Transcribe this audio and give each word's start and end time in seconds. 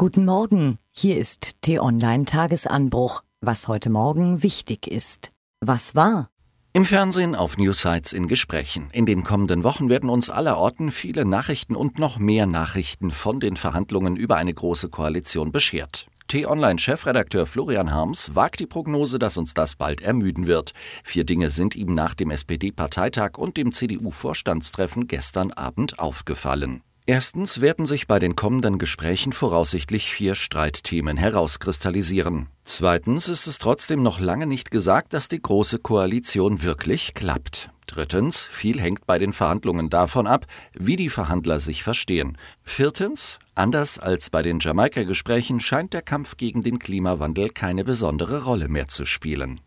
Guten 0.00 0.24
Morgen, 0.24 0.78
hier 0.92 1.18
ist 1.18 1.60
T-Online 1.62 2.24
Tagesanbruch, 2.24 3.24
was 3.40 3.66
heute 3.66 3.90
Morgen 3.90 4.44
wichtig 4.44 4.86
ist. 4.86 5.32
Was 5.60 5.96
war? 5.96 6.30
Im 6.72 6.84
Fernsehen, 6.84 7.34
auf 7.34 7.58
Newsites, 7.58 8.12
in 8.12 8.28
Gesprächen. 8.28 8.90
In 8.92 9.06
den 9.06 9.24
kommenden 9.24 9.64
Wochen 9.64 9.88
werden 9.88 10.08
uns 10.08 10.30
allerorten 10.30 10.92
viele 10.92 11.24
Nachrichten 11.24 11.74
und 11.74 11.98
noch 11.98 12.20
mehr 12.20 12.46
Nachrichten 12.46 13.10
von 13.10 13.40
den 13.40 13.56
Verhandlungen 13.56 14.14
über 14.14 14.36
eine 14.36 14.54
große 14.54 14.88
Koalition 14.88 15.50
beschert. 15.50 16.06
T-Online-Chefredakteur 16.28 17.46
Florian 17.46 17.90
Harms 17.90 18.36
wagt 18.36 18.60
die 18.60 18.66
Prognose, 18.68 19.18
dass 19.18 19.36
uns 19.36 19.52
das 19.52 19.74
bald 19.74 20.00
ermüden 20.00 20.46
wird. 20.46 20.74
Vier 21.02 21.24
Dinge 21.24 21.50
sind 21.50 21.74
ihm 21.74 21.92
nach 21.92 22.14
dem 22.14 22.30
SPD-Parteitag 22.30 23.36
und 23.36 23.56
dem 23.56 23.72
CDU-Vorstandstreffen 23.72 25.08
gestern 25.08 25.50
Abend 25.50 25.98
aufgefallen. 25.98 26.84
Erstens 27.08 27.62
werden 27.62 27.86
sich 27.86 28.06
bei 28.06 28.18
den 28.18 28.36
kommenden 28.36 28.76
Gesprächen 28.76 29.32
voraussichtlich 29.32 30.12
vier 30.12 30.34
Streitthemen 30.34 31.16
herauskristallisieren. 31.16 32.48
Zweitens 32.64 33.30
ist 33.30 33.46
es 33.46 33.56
trotzdem 33.56 34.02
noch 34.02 34.20
lange 34.20 34.46
nicht 34.46 34.70
gesagt, 34.70 35.14
dass 35.14 35.26
die 35.26 35.40
Große 35.40 35.78
Koalition 35.78 36.62
wirklich 36.62 37.14
klappt. 37.14 37.70
Drittens, 37.86 38.42
viel 38.42 38.78
hängt 38.78 39.06
bei 39.06 39.18
den 39.18 39.32
Verhandlungen 39.32 39.88
davon 39.88 40.26
ab, 40.26 40.44
wie 40.74 40.96
die 40.96 41.08
Verhandler 41.08 41.60
sich 41.60 41.82
verstehen. 41.82 42.36
Viertens, 42.62 43.38
anders 43.54 43.98
als 43.98 44.28
bei 44.28 44.42
den 44.42 44.60
Jamaika-Gesprächen 44.60 45.60
scheint 45.60 45.94
der 45.94 46.02
Kampf 46.02 46.36
gegen 46.36 46.60
den 46.60 46.78
Klimawandel 46.78 47.48
keine 47.48 47.84
besondere 47.84 48.44
Rolle 48.44 48.68
mehr 48.68 48.88
zu 48.88 49.06
spielen. 49.06 49.62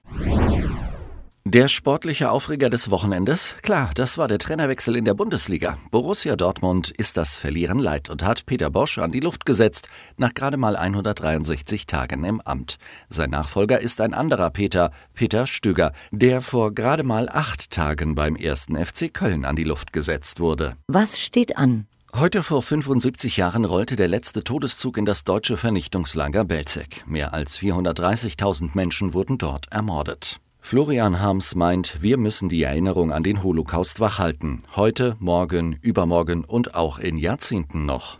Der 1.54 1.68
sportliche 1.68 2.32
Aufreger 2.32 2.70
des 2.70 2.92
Wochenendes? 2.92 3.58
Klar, 3.62 3.90
das 3.94 4.18
war 4.18 4.30
der 4.30 4.40
Trainerwechsel 4.40 4.96
in 4.96 5.04
der 5.04 5.16
Bundesliga. 5.16 5.78
Borussia 5.92 6.38
Dortmund 6.38 6.92
ist 6.92 7.18
das 7.18 7.36
Verlieren 7.38 7.78
leid 7.78 8.10
und 8.10 8.24
hat 8.24 8.46
Peter 8.46 8.70
Bosch 8.70 9.00
an 9.00 9.12
die 9.12 9.20
Luft 9.20 9.46
gesetzt, 9.46 9.90
nach 10.16 10.34
gerade 10.34 10.56
mal 10.56 10.78
163 10.78 11.88
Tagen 11.88 12.24
im 12.24 12.40
Amt. 12.40 12.78
Sein 13.10 13.32
Nachfolger 13.32 13.82
ist 13.82 14.00
ein 14.00 14.14
anderer 14.14 14.50
Peter, 14.50 14.92
Peter 15.14 15.46
Stöger, 15.46 15.92
der 16.12 16.42
vor 16.42 16.74
gerade 16.74 17.04
mal 17.04 17.28
acht 17.28 17.70
Tagen 17.70 18.16
beim 18.16 18.38
ersten 18.38 18.78
FC 18.78 19.14
Köln 19.14 19.44
an 19.44 19.58
die 19.58 19.66
Luft 19.66 19.92
gesetzt 19.92 20.40
wurde. 20.40 20.78
Was 20.88 21.20
steht 21.20 21.58
an? 21.58 21.86
Heute 22.16 22.44
vor 22.44 22.62
75 22.62 23.36
Jahren 23.36 23.66
rollte 23.66 23.98
der 23.98 24.08
letzte 24.08 24.46
Todeszug 24.46 24.96
in 24.96 25.04
das 25.04 25.26
deutsche 25.26 25.58
Vernichtungslager 25.58 26.46
Belzec. 26.46 27.04
Mehr 27.08 27.34
als 27.34 27.60
430.000 27.60 28.70
Menschen 28.74 29.14
wurden 29.14 29.38
dort 29.38 29.70
ermordet. 29.70 30.40
Florian 30.62 31.20
Harms 31.20 31.56
meint, 31.56 32.02
wir 32.02 32.18
müssen 32.18 32.48
die 32.48 32.64
Erinnerung 32.64 33.12
an 33.12 33.24
den 33.24 33.44
Holocaust 33.44 34.00
wachhalten. 34.00 34.64
Heute, 34.76 35.18
morgen, 35.20 35.78
übermorgen 35.82 36.46
und 36.46 36.76
auch 36.76 36.98
in 37.00 37.18
Jahrzehnten 37.18 37.86
noch. 37.86 38.20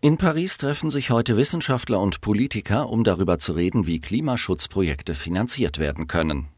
In 0.00 0.16
Paris 0.16 0.56
treffen 0.56 0.90
sich 0.90 1.10
heute 1.10 1.36
Wissenschaftler 1.36 2.00
und 2.00 2.22
Politiker, 2.22 2.88
um 2.88 3.04
darüber 3.04 3.38
zu 3.38 3.52
reden, 3.52 3.86
wie 3.86 4.00
Klimaschutzprojekte 4.00 5.14
finanziert 5.14 5.78
werden 5.78 6.06
können. 6.08 6.48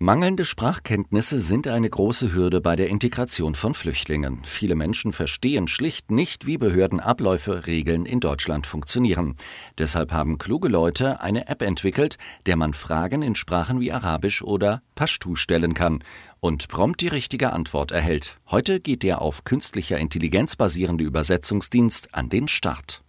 Mangelnde 0.00 0.44
Sprachkenntnisse 0.44 1.40
sind 1.40 1.66
eine 1.66 1.90
große 1.90 2.32
Hürde 2.32 2.60
bei 2.60 2.76
der 2.76 2.88
Integration 2.88 3.56
von 3.56 3.74
Flüchtlingen. 3.74 4.42
Viele 4.44 4.76
Menschen 4.76 5.12
verstehen 5.12 5.66
schlicht 5.66 6.12
nicht, 6.12 6.46
wie 6.46 6.56
Behördenabläufe, 6.56 7.66
Regeln 7.66 8.06
in 8.06 8.20
Deutschland 8.20 8.68
funktionieren. 8.68 9.34
Deshalb 9.76 10.12
haben 10.12 10.38
kluge 10.38 10.68
Leute 10.68 11.20
eine 11.20 11.48
App 11.48 11.62
entwickelt, 11.62 12.16
der 12.46 12.56
man 12.56 12.74
Fragen 12.74 13.22
in 13.22 13.34
Sprachen 13.34 13.80
wie 13.80 13.90
Arabisch 13.90 14.40
oder 14.40 14.82
Pashtu 14.94 15.34
stellen 15.34 15.74
kann 15.74 16.04
und 16.38 16.68
prompt 16.68 17.00
die 17.00 17.08
richtige 17.08 17.52
Antwort 17.52 17.90
erhält. 17.90 18.36
Heute 18.52 18.78
geht 18.78 19.02
der 19.02 19.20
auf 19.20 19.42
künstlicher 19.42 19.98
Intelligenz 19.98 20.54
basierende 20.54 21.02
Übersetzungsdienst 21.02 22.14
an 22.14 22.28
den 22.28 22.46
Start. 22.46 23.02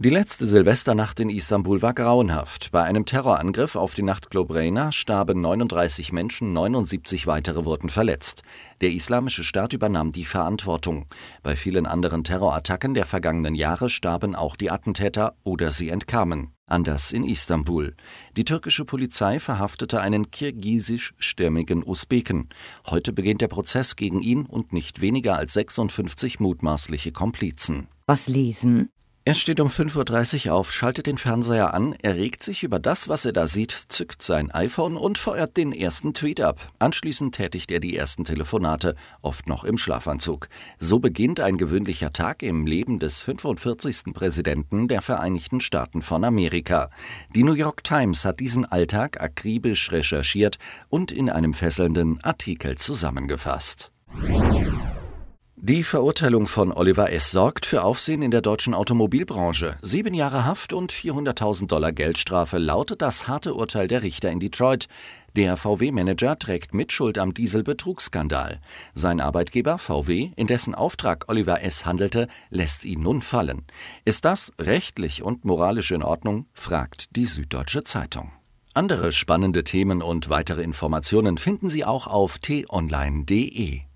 Die 0.00 0.10
letzte 0.10 0.46
Silvesternacht 0.46 1.18
in 1.18 1.28
Istanbul 1.28 1.82
war 1.82 1.92
grauenhaft. 1.92 2.70
Bei 2.70 2.84
einem 2.84 3.04
Terrorangriff 3.04 3.74
auf 3.74 3.96
die 3.96 4.04
Nachtclub 4.04 4.54
Reina 4.54 4.92
starben 4.92 5.40
39 5.40 6.12
Menschen, 6.12 6.52
79 6.52 7.26
weitere 7.26 7.64
wurden 7.64 7.88
verletzt. 7.88 8.44
Der 8.80 8.92
Islamische 8.92 9.42
Staat 9.42 9.72
übernahm 9.72 10.12
die 10.12 10.24
Verantwortung. 10.24 11.06
Bei 11.42 11.56
vielen 11.56 11.84
anderen 11.84 12.22
Terrorattacken 12.22 12.94
der 12.94 13.06
vergangenen 13.06 13.56
Jahre 13.56 13.90
starben 13.90 14.36
auch 14.36 14.54
die 14.54 14.70
Attentäter 14.70 15.34
oder 15.42 15.72
sie 15.72 15.88
entkamen. 15.88 16.52
Anders 16.66 17.10
in 17.10 17.24
Istanbul. 17.24 17.96
Die 18.36 18.44
türkische 18.44 18.84
Polizei 18.84 19.40
verhaftete 19.40 20.00
einen 20.00 20.30
kirgisisch-stämmigen 20.30 21.82
Usbeken. 21.82 22.50
Heute 22.86 23.12
beginnt 23.12 23.40
der 23.40 23.48
Prozess 23.48 23.96
gegen 23.96 24.20
ihn 24.20 24.46
und 24.46 24.72
nicht 24.72 25.00
weniger 25.00 25.36
als 25.36 25.54
56 25.54 26.38
mutmaßliche 26.38 27.10
Komplizen. 27.10 27.88
Was 28.06 28.28
lesen? 28.28 28.90
Er 29.28 29.34
steht 29.34 29.60
um 29.60 29.68
5.30 29.68 30.46
Uhr 30.46 30.54
auf, 30.54 30.72
schaltet 30.72 31.06
den 31.06 31.18
Fernseher 31.18 31.74
an, 31.74 31.92
erregt 32.00 32.42
sich 32.42 32.62
über 32.62 32.78
das, 32.78 33.10
was 33.10 33.26
er 33.26 33.34
da 33.34 33.46
sieht, 33.46 33.72
zückt 33.72 34.22
sein 34.22 34.50
iPhone 34.50 34.96
und 34.96 35.18
feuert 35.18 35.58
den 35.58 35.74
ersten 35.74 36.14
Tweet 36.14 36.40
ab. 36.40 36.72
Anschließend 36.78 37.34
tätigt 37.34 37.70
er 37.70 37.78
die 37.78 37.94
ersten 37.94 38.24
Telefonate, 38.24 38.94
oft 39.20 39.46
noch 39.46 39.64
im 39.64 39.76
Schlafanzug. 39.76 40.48
So 40.78 40.98
beginnt 40.98 41.40
ein 41.40 41.58
gewöhnlicher 41.58 42.10
Tag 42.10 42.42
im 42.42 42.64
Leben 42.64 43.00
des 43.00 43.20
45. 43.20 44.14
Präsidenten 44.14 44.88
der 44.88 45.02
Vereinigten 45.02 45.60
Staaten 45.60 46.00
von 46.00 46.24
Amerika. 46.24 46.88
Die 47.34 47.42
New 47.42 47.52
York 47.52 47.84
Times 47.84 48.24
hat 48.24 48.40
diesen 48.40 48.64
Alltag 48.64 49.20
akribisch 49.20 49.92
recherchiert 49.92 50.56
und 50.88 51.12
in 51.12 51.28
einem 51.28 51.52
fesselnden 51.52 52.18
Artikel 52.24 52.78
zusammengefasst. 52.78 53.92
Die 55.60 55.82
Verurteilung 55.82 56.46
von 56.46 56.72
Oliver 56.72 57.10
S. 57.10 57.32
sorgt 57.32 57.66
für 57.66 57.82
Aufsehen 57.82 58.22
in 58.22 58.30
der 58.30 58.42
deutschen 58.42 58.74
Automobilbranche. 58.74 59.76
Sieben 59.82 60.14
Jahre 60.14 60.44
Haft 60.44 60.72
und 60.72 60.92
400.000 60.92 61.66
Dollar 61.66 61.90
Geldstrafe 61.90 62.58
lautet 62.58 63.02
das 63.02 63.26
harte 63.26 63.54
Urteil 63.54 63.88
der 63.88 64.04
Richter 64.04 64.30
in 64.30 64.38
Detroit. 64.38 64.86
Der 65.34 65.56
VW-Manager 65.56 66.38
trägt 66.38 66.74
Mitschuld 66.74 67.18
am 67.18 67.34
Dieselbetrugsskandal. 67.34 68.60
Sein 68.94 69.20
Arbeitgeber 69.20 69.78
VW, 69.78 70.30
in 70.36 70.46
dessen 70.46 70.76
Auftrag 70.76 71.24
Oliver 71.28 71.60
S. 71.60 71.84
handelte, 71.84 72.28
lässt 72.50 72.84
ihn 72.84 73.02
nun 73.02 73.20
fallen. 73.20 73.64
Ist 74.04 74.24
das 74.24 74.52
rechtlich 74.60 75.24
und 75.24 75.44
moralisch 75.44 75.90
in 75.90 76.04
Ordnung? 76.04 76.46
fragt 76.54 77.16
die 77.16 77.26
Süddeutsche 77.26 77.82
Zeitung. 77.82 78.30
Andere 78.74 79.12
spannende 79.12 79.64
Themen 79.64 80.02
und 80.02 80.30
weitere 80.30 80.62
Informationen 80.62 81.36
finden 81.36 81.68
Sie 81.68 81.84
auch 81.84 82.06
auf 82.06 82.38
t-online.de. 82.38 83.87